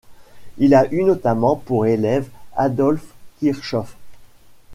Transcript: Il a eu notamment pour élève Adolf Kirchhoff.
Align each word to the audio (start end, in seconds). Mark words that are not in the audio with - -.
Il 0.57 0.73
a 0.73 0.91
eu 0.91 1.03
notamment 1.03 1.55
pour 1.55 1.85
élève 1.85 2.27
Adolf 2.55 3.03
Kirchhoff. 3.37 3.95